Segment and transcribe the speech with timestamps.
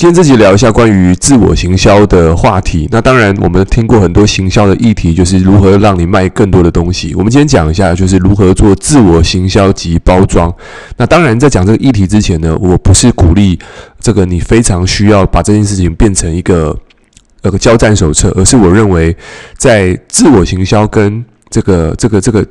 [0.00, 2.88] 今天这集聊一下关于自我行销的话题。
[2.90, 7.14] 那当然，我们听过很多行销的议题，就是如何让你卖更多的东西。
[7.14, 10.50] 我们今天讲一下，就是如何做自我行销及包装。
[10.96, 13.58] 那当然，在讲这个议题之前呢，我不是鼓励
[14.00, 16.74] 这个你非常需要把这件事情变成一个
[17.42, 19.14] 呃个交战手册，而是我认为
[19.58, 22.46] 在自我行销跟这个这个这个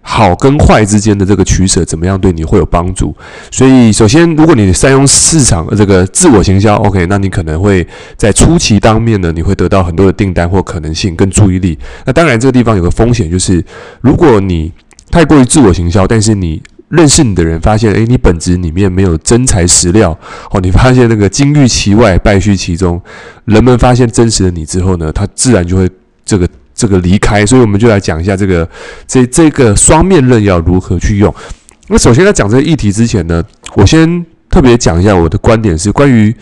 [0.00, 3.12] 好跟坏之间的这个取舍，怎么样对你会有帮助？
[3.50, 7.84] 所以，首先，如果你善用市场这个自我行销，OK，那你可能会
[8.16, 11.76] 在初期当面呢，你会得到很多的订单或可能性跟注意力。
[12.06, 13.62] 那当然，这个地方有个风险，就是
[14.00, 14.72] 如果你
[15.10, 20.16] 太过于自我行销，但是你认识你的人发现，诶，你本质里面没有真材实料，
[20.52, 23.02] 哦，你发现那个金玉其外，败絮其中，
[23.46, 25.90] 人们发现真实的你之后呢，他自然就会
[26.24, 26.48] 这个。
[26.74, 28.68] 这个离开，所以我们就来讲一下这个
[29.06, 31.32] 这这个双面刃要如何去用。
[31.88, 33.42] 那首先在讲这个议题之前呢，
[33.74, 36.34] 我先特别讲一下我的观点是关于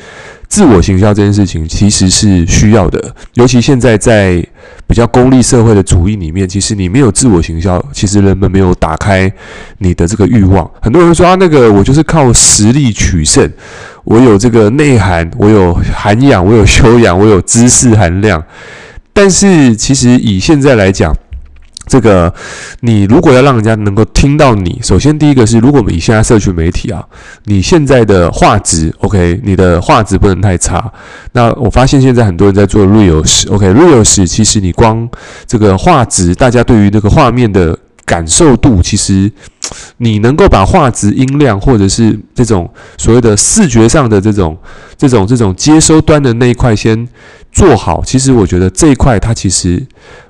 [0.49, 3.15] 自我行销这件事情，其实是需要的。
[3.35, 4.45] 尤其现在在
[4.87, 9.33] 比较功利社会的主义里面，其实你没有自我行销，其实人们没有打开
[9.79, 10.71] 你的这个欲望。
[10.81, 13.51] 很多人说啊，那个我就是靠实力取胜，
[14.05, 18.43] 我有这个内涵，我有涵养，我有修养，我有知识含量。
[19.13, 21.15] 但是，其实以现在来讲，
[21.87, 22.33] 这个
[22.81, 27.05] 你如果要让人家能够听到你，首先第一个是，如果我们以现在社群媒体啊，
[27.45, 30.93] 你现在的画质，OK，你的画质不能太差。
[31.33, 35.09] 那我发现现在很多人在做 Reels，OK，Reels 其实你光
[35.47, 37.79] 这个画质，大家对于那个画面的。
[38.05, 39.31] 感受度其实，
[39.99, 44.57] 你能够把画质、音量，或者是这种所谓的视觉上的这种、
[44.97, 47.07] 这种、这种接收端的那一块先
[47.51, 48.03] 做好。
[48.05, 49.85] 其实我觉得这一块它其实，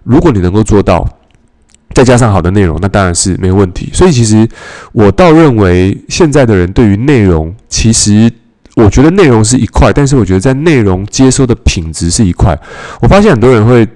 [0.05, 1.09] 如果你能够做到，
[1.95, 3.91] 再加上好的内容，那当然是没问题。
[3.93, 4.48] 所以其实
[4.93, 8.31] 我倒认为，现在的人对于内容，其实
[8.77, 12.59] 我觉得内容是一块，但是我觉得在内容接收的品质是一块。
[13.01, 13.89] 我发现很多人会。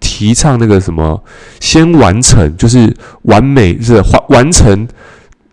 [0.00, 1.22] 提倡那个什么，
[1.60, 4.88] 先完成就是完美，是完完成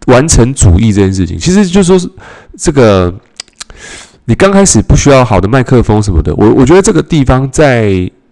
[0.08, 2.10] 完成主义这件事情，其实就说是
[2.58, 3.14] 这个，
[4.26, 7.90] 你刚开始不需要好的麦克风什么的，我我觉得这个地方在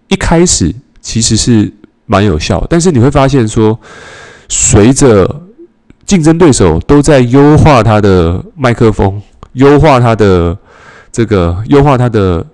[0.08, 1.72] 一开始其实是
[2.06, 3.78] 蛮有效，但是你会发现说，
[4.48, 5.42] 随着
[6.06, 9.20] 竞争对手都在优化他的麦克风，
[9.54, 10.56] 优化他的
[11.10, 12.46] 这个，优化他的。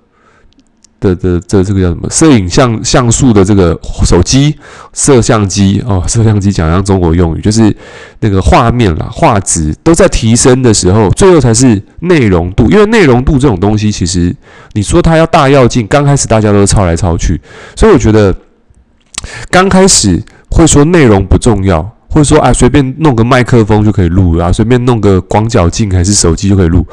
[1.00, 2.08] 的的这这个叫什么？
[2.10, 4.54] 摄影像像素的这个手机
[4.92, 7.74] 摄像机哦，摄像机讲像中国用语，就是
[8.20, 12.68] 那个画面啦，画质都在提升的时候，最后才是内容度。
[12.70, 14.34] 因为内容度这种东西，其实
[14.74, 17.40] 你说它要大要进，刚开始大家都抄来抄去，
[17.74, 18.34] 所以我觉得
[19.50, 26.86] 刚开始会说内容不重要，或者说啊随便弄个麦克风就可以录啊，随便弄个广角镜还是手机就可以录，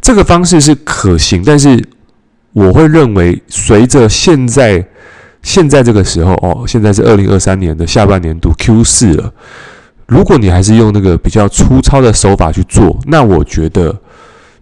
[0.00, 1.80] 这个方式是可行，但是。
[2.52, 4.84] 我会认为，随着现在
[5.42, 9.32] 现在这个时候哦，现在是二零二三年的下半年度 Q 四了。
[10.06, 13.98] 如果你还是用那个比较粗糙的手法去做，那我觉得，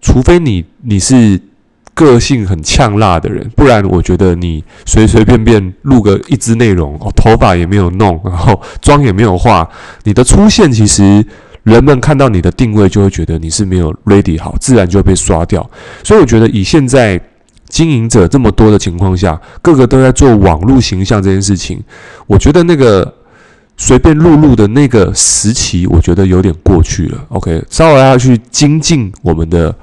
[0.01, 1.41] 除非你你是
[1.93, 9.69] 个性很呛辣的人，不然我觉得你随随便便录个一支内容哦，头发也没有弄，然后妆也没有化，
[10.05, 11.25] 你的出现其实
[11.65, 15.69] 人们看到你的定位就会觉得你是没有 ready 好，自然就会被刷掉。
[16.05, 17.21] 所以我觉得以现在。
[17.71, 21.81] 经营者这么多的情况下，个个都在做网络形象这件事情，
[22.27, 23.15] 我觉得那个
[23.77, 27.25] 随便录录的那个时期，我觉得有点过去了。
[27.29, 29.75] OK，稍微要去精进我们的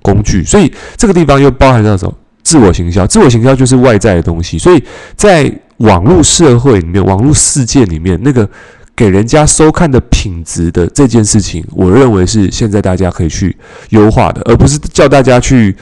[0.00, 3.06] 工具，所以这个地方又包含到什么自我行销。
[3.06, 4.82] 自我行销就是外在的东西，所以
[5.16, 8.48] 在网络社会里面、网络世界里面，那个
[8.94, 13.56] 给人家收看的品质的这件事情，我认为是现在大家可以去
[13.90, 15.76] 优化的，而不是叫大家去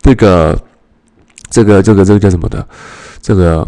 [0.00, 0.56] 这个。
[1.52, 2.66] 这个这个这个叫什么的？
[3.20, 3.64] 这个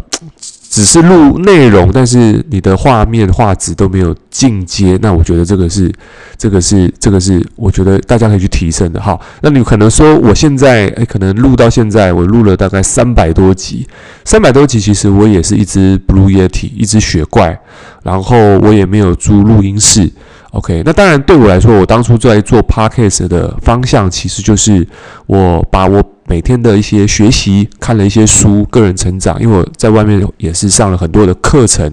[0.69, 5.89] 只是录内容，但是你的画面画质都没有进阶，那我觉得这个是
[6.37, 8.99] 这个是这个是我觉得大家可以去提升的。
[8.99, 13.87] 好，那你可能说我现在诶，可能录到现在我录了大概三百多集，
[14.25, 17.57] 三百多集其实我也是一只 Blue Yeti，一只雪怪，
[18.03, 20.11] 然后我也没有租录音室。
[20.51, 24.85] OK，那当然对我来说，我当初在做 Podcast 的方向其实就是
[25.27, 26.03] 我把我。
[26.27, 29.39] 每天的一些学习，看了一些书，个人成长。
[29.41, 31.91] 因为我在外面也是上了很多的课程，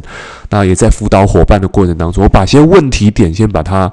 [0.50, 3.92] 那也在辅导伙伴的过程当中，我把一些问题点先把它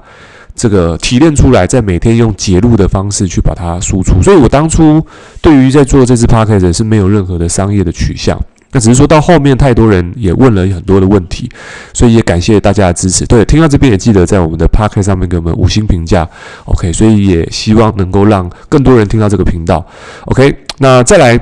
[0.54, 4.22] 这个提炼出来，再每天用节录的方式去把它输出。
[4.22, 5.04] 所以我当初
[5.42, 8.40] 对于在做这支 podcast 是没有任何的商业的取向。
[8.72, 11.50] 那只是说到后面太多人也问了很多的问题，
[11.92, 13.26] 所以也感谢大家的支持。
[13.26, 16.28] 对，听到这边也记得在我们的 Podcast 上面给我们五星评价。
[16.66, 19.84] OK，所以也希望能够让更多人听到这个频道。
[20.26, 21.40] OK，那再来，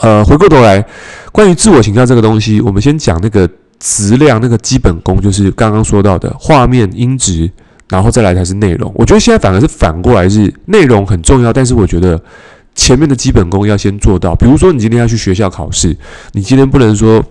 [0.00, 0.82] 呃，回过头来，
[1.32, 3.46] 关于自我形象这个东西，我们先讲那个
[3.78, 7.50] 质量，那个基本功，就是刚刚说到的画面、音质，
[7.90, 8.90] 然后再来才是内容。
[8.94, 12.18] 我觉得现在反而是反过来，是内容很重要，但是我觉得。
[12.74, 15.96] 前面的基本功要先做到，比如说你今天要去学校考试，
[16.32, 17.22] 你今天不能说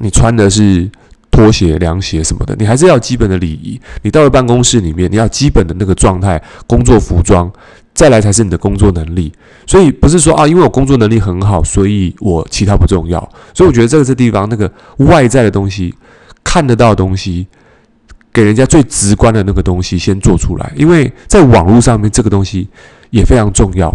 [0.00, 0.88] 你穿的是
[1.30, 3.80] 拖鞋、凉鞋什么的，你还是要基本的礼仪。
[4.02, 7.50] 你到了办公室里面，你要基本的那个状态、工作服装，
[7.92, 9.32] 再来才是你的工作能力。
[9.66, 13.18] 所以不是说啊，因为我工作能力很好，所以我其他不重要。
[13.52, 15.92] 所以我觉得这个这地方那个外在的东西，
[16.44, 17.48] 看得到的东西，
[18.32, 22.68] 给人家最直观的那个东西先做出来，因为在网络上面这个东西
[23.10, 23.92] 也非常重要。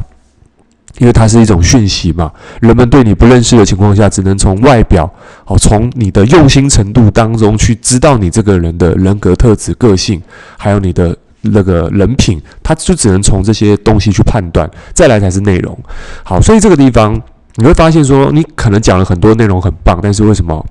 [0.97, 5.09] 因为它是一种讯息嘛，人们对你不认识的情况下，只能从外表，
[5.45, 10.21] 哦，从你的用心程度当中去知道你这个人的人格特质、个性，
[10.57, 15.77] 还有你的那个人品，他就只能从这些东西去判断，再来才是内容。
[16.23, 17.21] 好，所以这个地方
[17.55, 20.65] 你会发现说，你可能讲了很多内容很棒，但是为什么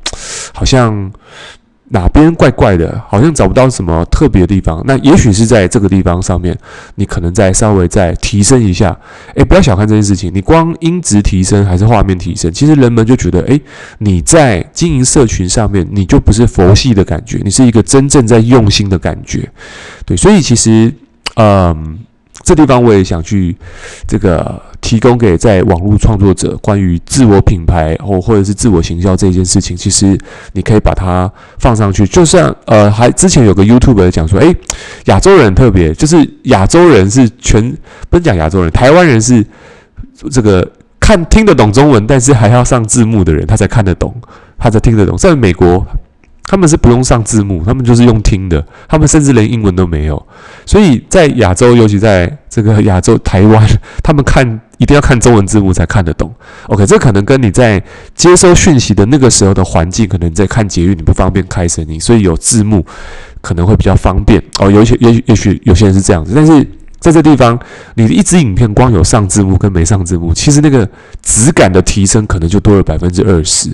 [0.52, 1.10] 好像？
[1.90, 4.82] 哪边怪怪的，好像找不到什么特别的地方。
[4.86, 6.56] 那也许是在这个地方上面，
[6.96, 8.96] 你可能再稍微再提升一下。
[9.34, 13.60] 诶，不要小看这件事情，你光音质提升还是画面提升，其实人们就觉得，诶，
[13.98, 19.48] 你在经营社群上面，你就不是佛系的感觉，你是一个真正在用心的感觉。
[20.04, 20.92] 对，所以其实，
[21.36, 21.98] 嗯。
[22.44, 23.54] 这地方我也想去
[24.06, 30.16] 这个提供给在网络创作者关于自我品牌或或者是自我行销这件事情，其实
[30.52, 32.06] 你可以把它放上去。
[32.06, 34.54] 就像呃，还之前有个 YouTube 讲说，诶，
[35.06, 37.76] 亚洲人特别，就是亚洲人是全
[38.08, 39.44] 不讲亚洲人，台湾人是
[40.30, 40.66] 这个
[40.98, 44.14] 看听得懂中文，但是还要上字幕的人，他才看得懂，
[44.56, 45.16] 他才听得懂。
[45.16, 45.86] 在美国。
[46.48, 50.26] 他们是不用上字幕，他们就是用听的，他们甚至连英文都没有。
[50.64, 53.64] 所以在亚洲，尤其在这个亚洲台湾，
[54.02, 56.34] 他们看一定要看中文字幕才看得懂。
[56.68, 57.82] OK，这可能跟你在
[58.14, 62.84] 接收讯息的那个时候的环境，可能在看捷运你不方便开声音，所以有字幕
[63.42, 64.42] 可能会比较方便。
[64.58, 66.66] 哦，有些也许也许有些人是这样子，但是
[66.98, 67.58] 在这地方，
[67.94, 70.88] 你的一支影片光有上字幕跟没上字幕，其实那个
[71.22, 73.70] 质感的提升可能就多了百分之二十。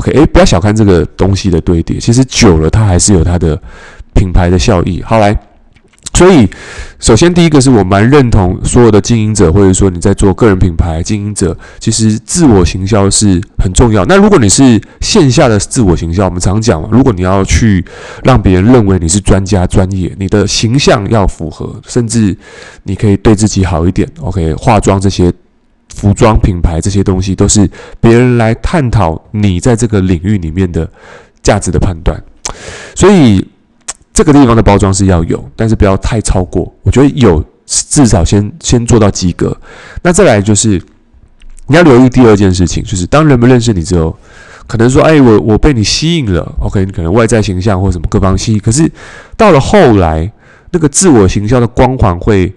[0.00, 3.60] OK，诶，不要小看这个东西的堆叠，其实久了它还是有它的
[4.14, 5.02] 品牌的效益。
[5.02, 5.38] 好来，
[6.14, 6.48] 所以
[6.98, 14.02] 首先第一个是我蛮认同所有的经营者，或者说你在做个人品牌经营者，其实自我行销是很重要。
[14.06, 17.84] 那如果你是线下的自我行销，我们常讲嘛，如果你要去
[18.24, 22.34] 让别人认为你是专家专业，你的形象要符合，甚至
[22.84, 24.08] 你可以对自己好一点。
[24.22, 25.30] OK，化妆这些。
[25.94, 27.68] 服装品牌这些东西都是
[28.00, 30.88] 别人来探讨你在这个领域里面的
[31.42, 32.18] 价值的判断，
[32.94, 33.46] 所以
[34.12, 36.72] 这个地方的包装是要有，但是不要太超过。
[36.82, 39.54] 我觉得有至少先先做到及格。
[40.02, 40.80] 那再来就是
[41.66, 44.16] 你要留意第二件事情，就是当人们认识你之后，
[44.66, 46.54] 可能说：“哎，我我被你吸引了。
[46.60, 48.90] ”OK，你可能外在形象或什么各方吸引，可是
[49.36, 50.30] 到了后来，
[50.70, 52.54] 那个自我行销的光环会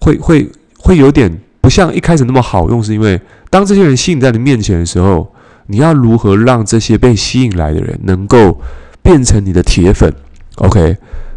[0.00, 1.40] 会会会有点。
[1.64, 3.18] 不像一开始那么好用，是因为
[3.48, 5.26] 当这些人吸引在你面前的时候，
[5.68, 8.60] 你要如何让这些被吸引来的人能够
[9.00, 10.12] 变成你的铁粉
[10.56, 10.94] ？OK，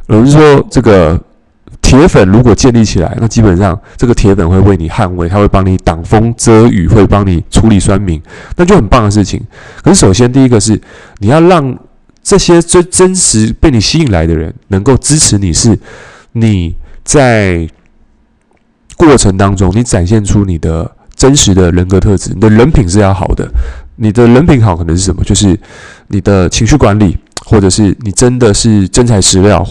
[0.07, 1.17] 有人说这个
[1.81, 8.21] 铁粉如果建立起来，那基本上这个铁粉会为你捍卫，他会帮你挡风遮雨，会帮你处理酸民，
[8.57, 9.41] 那就很棒的事情。
[9.81, 10.77] 可是首先第一个是
[11.19, 11.73] 你要让
[12.21, 15.79] 这些最真实被你吸引来的人能够支持你，是
[16.33, 17.65] 你在。
[18.97, 23.47] 过程当中，你展现出你的真实的人格特质，你的人品是要好的。
[23.95, 25.23] 你的人品好，可能是什么？
[25.23, 25.57] 就是
[26.07, 29.65] 你的情绪管理，或者是你真的是真材实料，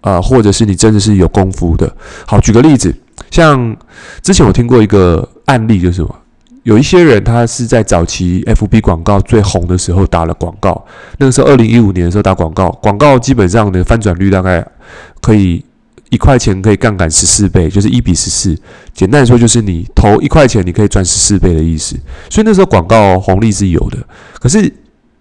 [0.00, 1.90] 啊、或者是你真的是有功夫的。
[2.26, 2.94] 好，举个例子，
[3.30, 3.76] 像
[4.22, 6.14] 之前我听过一个案例，就是什么？
[6.62, 10.84] 有一些人他是在早期 FB 广告最红的时候打了广告，
[11.18, 14.66] 那个时候二零一五年的时候打广告，广告基本上的翻转率大概
[15.20, 15.64] 可以。
[16.14, 18.56] 一块钱可以杠杆十四倍，就是一比十四。
[18.92, 21.96] 简单说，就是你投一块钱，你可以赚十四倍的意思。
[22.30, 23.98] 所以那时候广告红利是有的。
[24.38, 24.72] 可是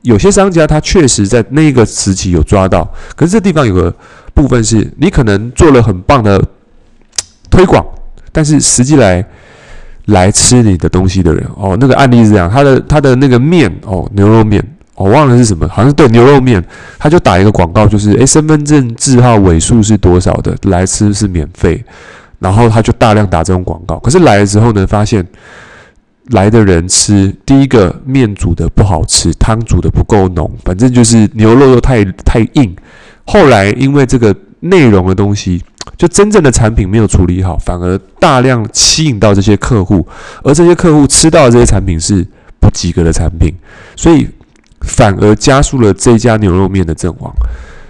[0.04, 2.88] 有些商家他确实在那个时期有抓到。
[3.16, 3.94] 可是这地方有个
[4.36, 6.40] 部分是，你可能做了很棒的
[7.50, 7.84] 推广，
[8.32, 9.26] 但是实际来
[10.06, 14.64] 来吃你的东西的人，哦，那个案例是这样，他的他的那个面，哦，牛肉面。
[14.96, 16.64] 我忘了是什么，好像是对牛肉面，
[17.00, 21.84] 他就打一个广告，就是诶，身份证字号尾数是多少的，来吃是免费，
[22.40, 23.98] 然后他就大量打这种广告。
[24.00, 25.26] 可是来了之后呢，发现
[26.30, 32.76] 来的人吃，第一个面煮的不好吃，汤煮的不够浓，反正就是牛肉又太太硬。
[33.26, 35.62] 后来因为这个内容的东西，
[35.98, 40.08] 就真正的产品没有处理好，反而大量吸引到这些客户，
[40.44, 42.26] 而这些客户吃到的这些产品是
[42.60, 43.54] 不及格的产品，
[43.96, 44.28] 所以
[44.84, 47.34] 反而加速了这家牛肉面的阵亡。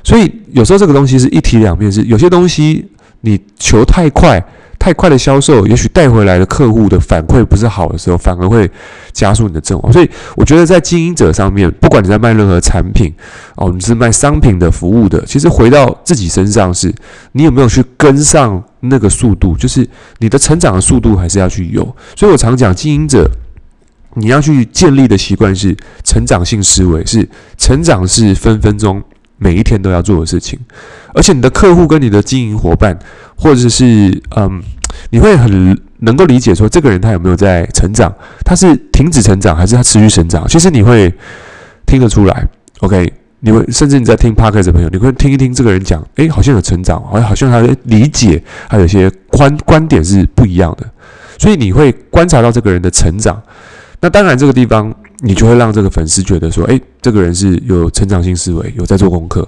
[0.03, 2.87] 所以有时候这个东西是一体两面，是有些东西
[3.21, 4.43] 你求太快。
[4.79, 8.69] 太快的销售，也许带回来的客户的反馈不是好的时候，反而会
[9.13, 9.93] 加速你的阵亡。
[9.93, 13.13] 所以，我觉得在经营者上面，不管你在卖任何产品
[13.55, 16.93] 哦，你是卖商品的、服务的，其实回到自己身上是，
[17.31, 19.55] 你有没有去跟上那个速度？
[19.55, 21.83] 就是你的成长的速度还是要去有。
[22.17, 23.25] 所以我常讲，经营者
[24.15, 27.27] 你要去建立的习惯是成长性思维，是
[27.57, 29.01] 成长是分分钟
[29.37, 30.59] 每一天都要做的事情。
[31.13, 32.97] 而且你的客户跟你的经营伙伴，
[33.35, 34.61] 或者是嗯，
[35.09, 38.13] 你会很能够理解说，这个人他有没有在成长，
[38.45, 40.47] 他是停止成长还是他持续成长？
[40.47, 41.13] 其实你会
[41.85, 42.47] 听得出来。
[42.79, 50.87] OK，你会甚至你在听 Podcast 的朋友，你会听一听这个人讲，诶，好像有成长，好像好像他的理解还有一些观观点是不一样的，
[51.37, 53.41] 所以你会观察到这个人的成长。
[54.03, 59.47] 那当然，这个地方你就会让这个粉丝觉得说，诶，这个人是有成长性思维，有在做功课。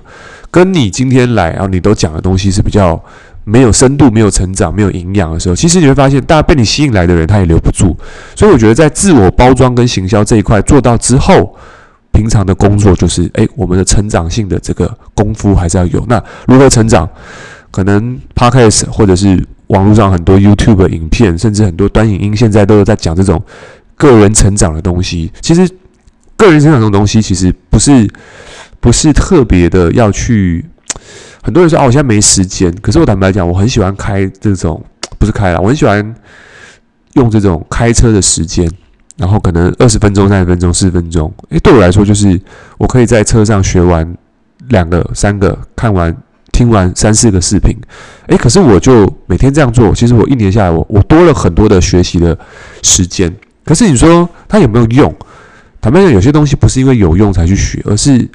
[0.49, 2.97] 跟你今天来啊，你都讲的东西是比较
[3.43, 7.93] 没有深度、没有成长、没有营养的时候，其实你会发现，大家被你吸引来的人，他也留不住。
[8.33, 11.53] 所以我觉得，在自我包装跟行销这一块做到之后，
[12.13, 16.05] 平常的工作就是，诶，我们的成长性的这个功夫还是要有。
[16.07, 17.05] 那如何成长？
[17.71, 23.41] 可能 Podcast 或者是网络上很多 YouTube 影片，甚至很多短影音，现在都有在讲这种。
[23.95, 25.69] 个人成长的东西，其实
[26.35, 28.07] 个人成长这种东西，其实不是
[28.79, 30.65] 不是特别的要去。
[31.41, 32.73] 很多人说啊，我现在没时间。
[32.81, 34.83] 可是我坦白讲，我很喜欢开这种，
[35.19, 36.15] 不是开了，我很喜欢
[37.13, 38.67] 用这种开车的时间，
[39.15, 41.31] 然后可能二十分钟、三十分钟、四十分钟。
[41.49, 42.41] 诶，对我来说，就是
[42.79, 44.17] 我可以在车上学完
[44.69, 46.15] 两个、三个，看完、
[46.51, 47.77] 听完三四个视频。
[48.27, 52.35] 诶，可是我就每天这样做，其实我一年下来，我我多了很多的学习的
[52.81, 53.31] 时间。
[53.65, 55.13] 可是你说它有没有用？
[55.81, 58.27] 坦白讲，有些东西不是因为有用才去学，而是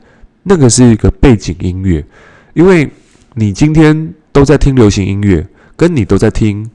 [0.42, 2.04] 那个是一个背景音乐。
[2.52, 2.88] 因为
[3.34, 5.46] 你今天都在听流行音乐，
[5.76, 6.68] 跟你都在听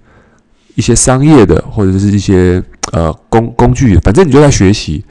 [0.75, 5.03] 一些商业的或者是一些呃工工具，反正你就在学习。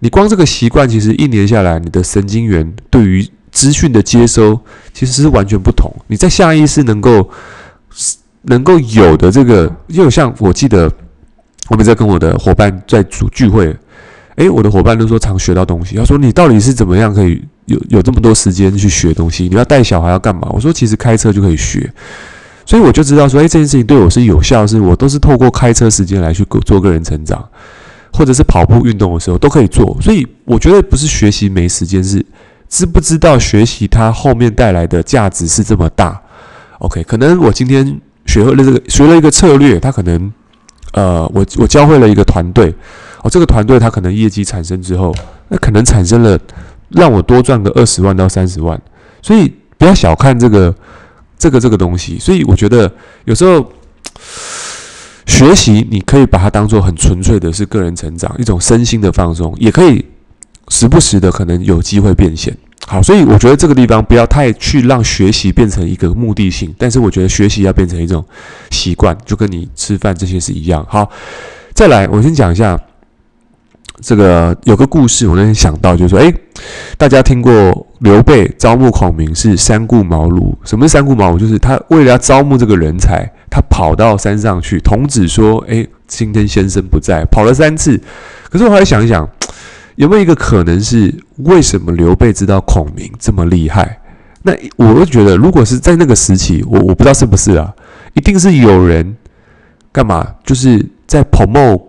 [0.00, 4.60] 你光这个习惯，其实一年下来，你的神经元对于资讯的接收
[4.92, 5.92] 其实是完全不同。
[6.06, 7.30] 你在下意识能够
[8.42, 10.92] 能够有的这个，就像我记得。
[11.68, 13.74] 我们在跟我的伙伴在组聚会，
[14.36, 15.96] 诶，我的伙伴都说常学到东西。
[15.96, 19.48] 他说：“你到底是怎么样可以有有这么多时间去学东西？
[19.48, 21.88] 你要带小孩要干嘛？”我说：“其实开车就可以学。”
[22.66, 27.46] 所以我就知道说，诶，这件事情对我是有效，是我都是透过开车时间来去做个人成长，
[28.12, 29.96] 或者是跑步运动的时候都可以做。
[30.00, 32.24] 所以我觉得不是学习没时间，是
[32.68, 36.20] 知不知道学习它后面带来的价值是这么大。
[36.78, 40.32] OK，可能我今天学会了这个，学了一个策略，它可能。
[40.92, 42.74] 呃，我我教会了一个团队，
[43.22, 45.14] 哦，这个团队它可能业绩产生之后，
[45.48, 46.38] 那可能产生了
[46.90, 48.80] 让我多赚个二十万到三十万，
[49.22, 50.74] 所以不要小看这个
[51.38, 52.18] 这个这个东西。
[52.18, 52.92] 所以我觉得
[53.24, 53.72] 有时候
[55.26, 60.04] 学习你可以把它当做很纯粹的是个人成长，一种身心的放松，也可以
[60.68, 62.56] 时不时的可能有机会变现。
[62.86, 68.22] 好，所以我觉得这个地方不要太去让学习变成一个目的性，但是我觉得学习要变成一种
[68.70, 70.84] 习惯，就跟你吃饭这些是一样。
[70.88, 71.08] 好，
[71.72, 72.78] 再来，我先讲一下
[74.00, 76.34] 这个有个故事，我那天想到就是说，诶，
[76.98, 80.52] 大家听过刘备招募孔明是三顾茅庐？
[80.64, 81.38] 什么是三顾茅庐？
[81.38, 87.98] 就是他为了要招募这个人才，他跑到山上去，童子说，诶，今天先生不在，跑了三次。
[88.50, 89.26] 可是我后来想一想。
[89.96, 93.98] 有没有一个可能是，为什么刘备知道孔明这么厉害？
[94.42, 97.72] 那我会觉得，如果是在那个时期，我我不知道是不是啊，
[98.14, 99.16] 一定是有人
[99.92, 101.80] 干嘛，就是在 promo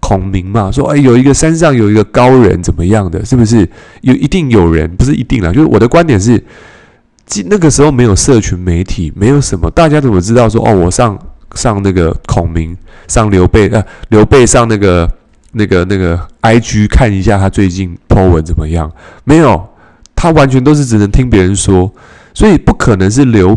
[0.00, 3.68] 孔明嘛，说哎，有一个山上有一个高人怎么样的，是不是？
[4.00, 6.42] 有一定有人，不是一定啦，就是我的观点是，
[7.46, 11.18] 那个时候没有社群媒体，没有什么，大家怎么知道说哦，我上
[11.54, 12.76] 上那个孔明，
[13.08, 15.10] 上刘备，呃，刘备上那个。
[15.52, 18.90] 那个那个 IG 看一下他最近 po 文怎么样？
[19.24, 19.68] 没有，
[20.16, 21.92] 他完全都是只能听别人说，
[22.32, 23.56] 所以不可能是刘，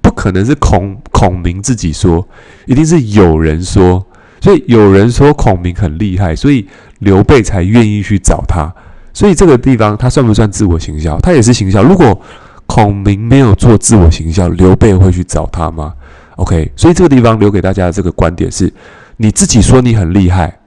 [0.00, 2.26] 不可能是孔孔明自己说，
[2.66, 4.04] 一定是有人说，
[4.40, 6.66] 所以有人说孔明很厉害，所以
[6.98, 8.72] 刘备才愿意去找他。
[9.12, 11.18] 所以这个地方他算不算自我行销？
[11.20, 11.82] 他也是行销。
[11.82, 12.20] 如果
[12.66, 15.94] 孔明没有做自我行销，刘备会去找他吗
[16.34, 18.72] ？OK，所以这个地方留给大家的这个观点是：
[19.16, 20.58] 你自己说你很厉害。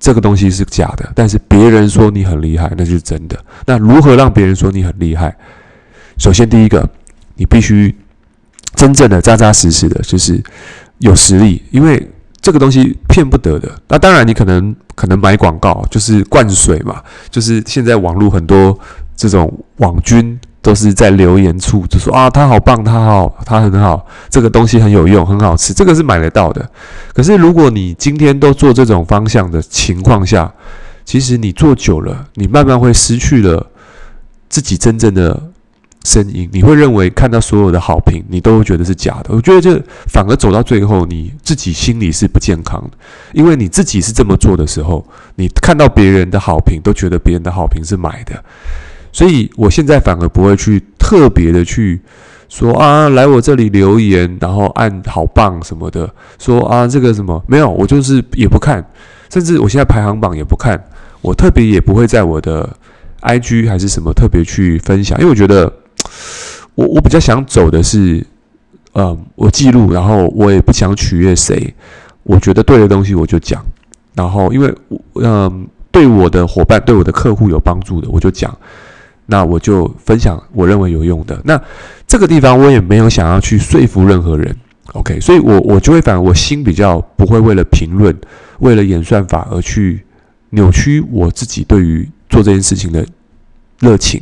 [0.00, 3.38] 这个东西是假的，但是别人说你很厉害，那就是真的。
[3.66, 5.36] 那如何让别人说你很厉害？
[6.16, 6.88] 首先，第一个，
[7.36, 7.94] 你必须
[8.74, 10.42] 真正的扎扎实实的，就是
[10.98, 13.70] 有实力，因为这个东西骗不得的。
[13.88, 18.78] 那当然，你可能可能买广告，就是灌水嘛，就是现在网络很多
[19.14, 20.40] 这种网军。
[20.62, 26.68] 都是在留言处就说啊，他好棒，他好，他很好，这个东西很有用，很好吃，这个是买得到的。
[27.14, 30.52] 可是如果你今天都做这种方向的情况下，
[31.04, 33.66] 其实你做久了，你慢慢会失去了
[34.48, 35.42] 自己真正的
[36.04, 36.48] 声音。
[36.52, 39.34] 你会认为看到所有的好评，你都会觉得是假的。
[39.34, 42.98] 我觉得这反而走到最后，你自己心里是不健康的，
[43.32, 45.04] 因为你自己是这么做的时候，
[45.36, 48.44] 你看到别人的好评，都觉得别人的好评是买的。
[49.12, 52.00] 所以，我现在反而不会去特别的去
[52.48, 58.84] 说啊，来我这里留言，然后按好棒什么的，说啊这个什么没有，我就是也不看，
[59.32, 60.82] 甚至我现在排行榜也不看，
[61.22, 62.68] 我特别也不会在我的
[63.22, 65.72] IG 还是什么特别去分享，因为我觉得
[66.74, 68.24] 我我比较想走的是，
[68.94, 71.74] 嗯，我记录，然后我也不想取悦谁，
[72.22, 73.64] 我觉得对的东西我就讲，
[74.14, 74.72] 然后因为
[75.14, 78.56] 嗯，对我的伙伴、对我的客户有帮助的，我就讲。
[79.30, 81.40] 那我就分享我认为有用的。
[81.44, 81.58] 那
[82.06, 84.54] 这个地方我也没有想要去说服任何人
[84.94, 85.20] ，OK？
[85.20, 88.14] 所以我我就会反而我心比较不会为了评论、
[88.58, 90.04] 为了演算法而去
[90.50, 93.06] 扭曲我自己对于做这件事情的
[93.78, 94.20] 热情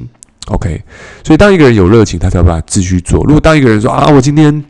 [0.49, 0.83] ，OK？
[1.25, 3.25] 所以当一个人有热情，他才有办法继续做。
[3.25, 4.63] 如果当一个人说啊，我今天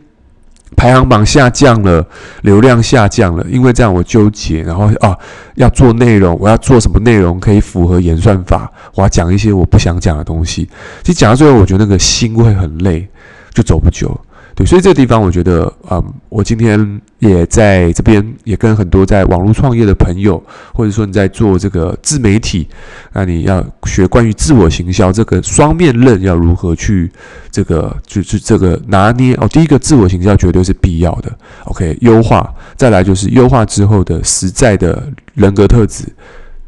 [0.75, 2.05] 排行榜下降了，
[2.41, 5.17] 流量下降了，因为这样我纠结，然后啊
[5.55, 8.71] 要做内容，我要做什么内容可以符合演算法？
[8.95, 10.69] 我要讲一些我不想讲的东西。
[11.03, 13.07] 其实讲到最后，我觉得那个心会很累，
[13.53, 14.19] 就走不久。
[14.59, 22.67] 对，所以这个地方我觉得，嗯，我今天也在这边也跟很多在网络创业的朋友，或者说你在做这个自媒体，
[23.13, 27.09] 那你要学关于自我行销这个双面刃要如何去
[27.49, 29.47] 这个就是这个拿捏哦。
[29.47, 31.31] 第一个，自我行销绝对是必要的
[31.63, 35.01] ，OK，优化，再来就是优化之后的实在的
[35.35, 36.03] 人格特质。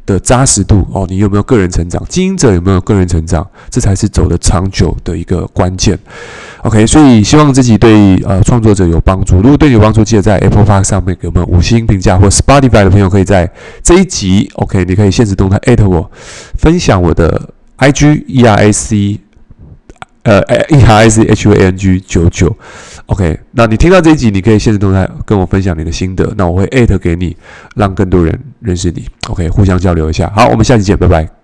[0.04, 2.04] 的扎实度哦，你有没有个人成长？
[2.08, 3.46] 经营者有没有个人成长？
[3.70, 5.98] 这才是走得长久的一个关键。
[6.62, 9.36] OK，所以希望自己对呃创作者有帮助。
[9.36, 13.50] 如果对你有帮助，记得在 Apple Park 上面给我们五星评价，或 Spotify 的朋友可以在
[13.82, 16.10] 这一集 OK，你可以限时动态艾特我，
[16.58, 19.20] 分享我的 IG E R A C
[20.22, 22.56] 呃 E R I C H U A N G 九九。
[23.06, 27.36] OK，那你听到这一集，你可以现实动态跟我分享你的心得，那我会艾特给你，
[27.76, 29.06] 让更多人认识你。
[29.28, 30.32] OK，互相交流一下。
[30.34, 31.41] 好，我们下期见，拜拜。